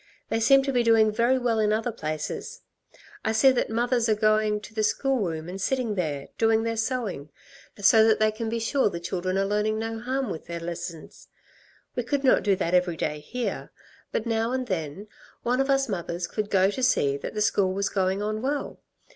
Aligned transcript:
They 0.29 0.39
seem 0.39 0.63
to 0.63 0.73
be 0.73 0.81
doing 0.81 1.11
very 1.11 1.37
well 1.37 1.59
in 1.59 1.71
other 1.71 1.91
places. 1.91 2.61
I 3.23 3.33
see 3.33 3.51
that 3.51 3.69
mothers 3.69 4.09
are 4.09 4.15
going 4.15 4.59
to 4.61 4.73
the 4.73 4.81
school 4.81 5.19
room 5.19 5.47
and 5.47 5.61
sitting 5.61 5.93
there, 5.93 6.29
doing 6.39 6.63
their 6.63 6.75
sewing, 6.75 7.29
so 7.79 8.03
that 8.07 8.17
they 8.19 8.31
can 8.31 8.49
be 8.49 8.57
sure 8.57 8.89
the 8.89 8.99
children 8.99 9.37
are 9.37 9.45
learning 9.45 9.77
no 9.77 9.99
harm 9.99 10.31
with 10.31 10.47
their 10.47 10.59
lessons. 10.59 11.27
We 11.95 12.01
could 12.01 12.23
not 12.23 12.41
do 12.41 12.55
that 12.55 12.73
every 12.73 12.97
day 12.97 13.19
here, 13.19 13.71
but 14.11 14.25
now 14.25 14.53
and 14.53 14.65
then 14.65 15.07
one 15.43 15.61
of 15.61 15.69
us 15.69 15.87
mothers 15.87 16.25
could 16.25 16.49
go 16.49 16.71
to 16.71 16.81
see 16.81 17.15
that 17.17 17.35
the 17.35 17.39
school 17.41 17.71
was 17.71 17.89
going 17.89 18.23
on 18.23 18.41
well. 18.41 18.79